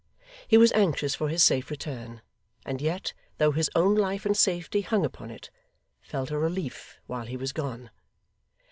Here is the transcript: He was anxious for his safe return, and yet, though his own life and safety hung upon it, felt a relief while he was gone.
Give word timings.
He 0.47 0.57
was 0.57 0.71
anxious 0.71 1.13
for 1.13 1.29
his 1.29 1.43
safe 1.43 1.69
return, 1.69 2.23
and 2.65 2.81
yet, 2.81 3.13
though 3.37 3.51
his 3.51 3.69
own 3.75 3.93
life 3.93 4.25
and 4.25 4.35
safety 4.35 4.81
hung 4.81 5.05
upon 5.05 5.29
it, 5.29 5.51
felt 6.01 6.31
a 6.31 6.39
relief 6.39 6.97
while 7.05 7.27
he 7.27 7.37
was 7.37 7.53
gone. 7.53 7.91